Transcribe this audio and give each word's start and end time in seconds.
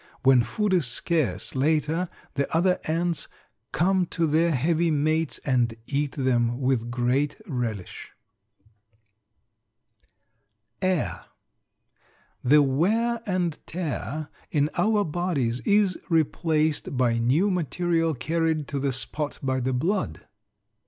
When 0.23 0.41
food 0.41 0.73
is 0.73 0.87
scarce 0.87 1.53
later 1.53 2.09
the 2.33 2.51
other 2.57 2.79
ants 2.85 3.27
come 3.71 4.07
to 4.07 4.25
their 4.25 4.49
heavy 4.49 4.89
mates 4.89 5.37
and 5.45 5.75
eat 5.85 6.13
them 6.13 6.59
with 6.59 6.89
great 6.89 7.39
relish. 7.45 8.09
AIR. 10.81 11.25
The 12.43 12.63
wear 12.63 13.21
and 13.27 13.59
tear 13.67 14.29
in 14.49 14.71
our 14.75 15.03
bodies 15.05 15.59
is 15.65 15.99
replaced 16.09 16.97
by 16.97 17.19
new 17.19 17.51
material 17.51 18.15
carried 18.15 18.67
to 18.69 18.79
the 18.79 18.91
spot 18.91 19.37
by 19.43 19.59
the 19.59 19.69
blood. 19.71 20.25